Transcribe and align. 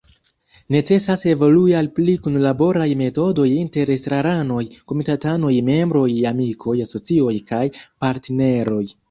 Necesas 0.75 1.25
evolui 1.31 1.75
al 1.81 1.89
pli 1.99 2.15
kunlaboraj 2.27 2.87
metodoj 3.01 3.45
inter 3.57 3.91
estraranoj, 3.97 4.65
komitatanoj, 4.93 5.53
membroj, 5.69 6.09
amikoj, 6.33 6.77
asocioj 6.89 7.37
kaj 7.55 7.63
partneroj. 7.85 8.83